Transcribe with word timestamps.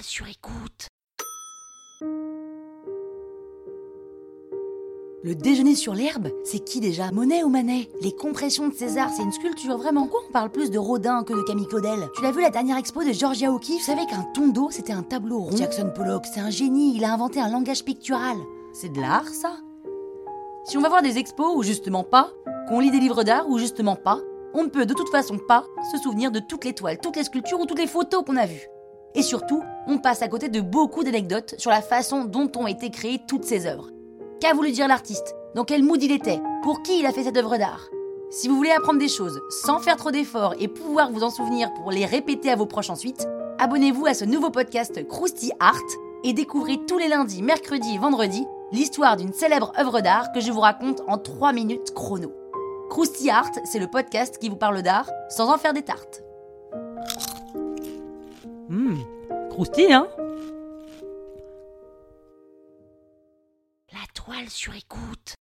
Sur 0.00 0.26
écoute. 0.26 0.88
Le 5.22 5.34
déjeuner 5.34 5.76
sur 5.76 5.94
l'herbe, 5.94 6.28
c'est 6.44 6.58
qui 6.58 6.80
déjà 6.80 7.12
Monet 7.12 7.44
ou 7.44 7.48
Manet? 7.48 7.88
Les 8.00 8.10
compressions 8.10 8.68
de 8.68 8.74
César, 8.74 9.10
c'est 9.14 9.22
une 9.22 9.32
sculpture 9.32 9.76
vraiment? 9.76 10.02
Pourquoi 10.02 10.22
on 10.28 10.32
parle 10.32 10.50
plus 10.50 10.70
de 10.70 10.78
Rodin 10.78 11.22
que 11.22 11.32
de 11.32 11.42
Camille 11.42 11.68
Claudel? 11.68 12.08
Tu 12.16 12.22
l'as 12.22 12.32
vu 12.32 12.40
la 12.40 12.50
dernière 12.50 12.78
expo 12.78 13.04
de 13.04 13.12
Georgia 13.12 13.52
O'Keeffe? 13.52 13.82
Savais 13.82 14.06
qu'un 14.06 14.24
tondo, 14.34 14.70
c'était 14.70 14.92
un 14.92 15.02
tableau 15.02 15.38
rond? 15.38 15.56
Jackson 15.56 15.92
Pollock, 15.94 16.24
c'est 16.26 16.40
un 16.40 16.50
génie, 16.50 16.96
il 16.96 17.04
a 17.04 17.12
inventé 17.12 17.40
un 17.40 17.48
langage 17.48 17.84
pictural. 17.84 18.36
C'est 18.72 18.92
de 18.92 19.00
l'art, 19.00 19.28
ça? 19.28 19.58
Si 20.64 20.76
on 20.76 20.80
va 20.80 20.88
voir 20.88 21.02
des 21.02 21.18
expos 21.18 21.54
ou 21.54 21.62
justement 21.62 22.02
pas, 22.02 22.30
qu'on 22.68 22.80
lit 22.80 22.90
des 22.90 23.00
livres 23.00 23.22
d'art 23.22 23.48
ou 23.48 23.58
justement 23.58 23.96
pas, 23.96 24.18
on 24.52 24.64
ne 24.64 24.68
peut 24.68 24.86
de 24.86 24.94
toute 24.94 25.10
façon 25.10 25.38
pas 25.38 25.64
se 25.92 25.98
souvenir 25.98 26.32
de 26.32 26.40
toutes 26.40 26.64
les 26.64 26.74
toiles, 26.74 26.98
toutes 27.00 27.16
les 27.16 27.24
sculptures 27.24 27.60
ou 27.60 27.66
toutes 27.66 27.78
les 27.78 27.86
photos 27.86 28.24
qu'on 28.24 28.36
a 28.36 28.46
vues. 28.46 28.66
Et 29.14 29.22
surtout, 29.22 29.62
on 29.86 29.98
passe 29.98 30.22
à 30.22 30.28
côté 30.28 30.48
de 30.48 30.60
beaucoup 30.60 31.04
d'anecdotes 31.04 31.54
sur 31.58 31.70
la 31.70 31.82
façon 31.82 32.24
dont 32.24 32.50
ont 32.56 32.66
été 32.66 32.90
créées 32.90 33.20
toutes 33.26 33.44
ces 33.44 33.66
œuvres. 33.66 33.90
Qu'a 34.40 34.54
voulu 34.54 34.72
dire 34.72 34.88
l'artiste? 34.88 35.34
Dans 35.54 35.64
quel 35.64 35.82
mood 35.82 36.02
il 36.02 36.12
était? 36.12 36.40
Pour 36.62 36.82
qui 36.82 36.98
il 36.98 37.06
a 37.06 37.12
fait 37.12 37.24
cette 37.24 37.36
œuvre 37.36 37.58
d'art? 37.58 37.88
Si 38.30 38.48
vous 38.48 38.56
voulez 38.56 38.70
apprendre 38.70 38.98
des 38.98 39.08
choses 39.08 39.38
sans 39.50 39.78
faire 39.78 39.96
trop 39.96 40.10
d'efforts 40.10 40.54
et 40.58 40.68
pouvoir 40.68 41.12
vous 41.12 41.22
en 41.22 41.30
souvenir 41.30 41.72
pour 41.74 41.90
les 41.90 42.06
répéter 42.06 42.50
à 42.50 42.56
vos 42.56 42.64
proches 42.64 42.88
ensuite, 42.88 43.28
abonnez-vous 43.58 44.06
à 44.06 44.14
ce 44.14 44.24
nouveau 44.24 44.50
podcast 44.50 45.06
Krusty 45.06 45.52
Art 45.60 45.76
et 46.24 46.32
découvrez 46.32 46.78
tous 46.88 46.96
les 46.96 47.08
lundis, 47.08 47.42
mercredis 47.42 47.94
et 47.94 47.98
vendredis 47.98 48.46
l'histoire 48.72 49.18
d'une 49.18 49.34
célèbre 49.34 49.72
œuvre 49.78 50.00
d'art 50.00 50.32
que 50.32 50.40
je 50.40 50.50
vous 50.50 50.60
raconte 50.60 51.02
en 51.06 51.18
3 51.18 51.52
minutes 51.52 51.92
chrono. 51.92 52.32
Krusty 52.88 53.28
Art, 53.28 53.50
c'est 53.64 53.78
le 53.78 53.86
podcast 53.88 54.38
qui 54.38 54.48
vous 54.48 54.56
parle 54.56 54.80
d'art 54.80 55.10
sans 55.28 55.52
en 55.52 55.58
faire 55.58 55.74
des 55.74 55.82
tartes. 55.82 56.22
Hum, 58.72 59.04
croustille, 59.50 59.92
hein 59.92 60.08
La 63.92 63.98
toile 64.14 64.48
sur 64.48 64.74
écoute. 64.74 65.34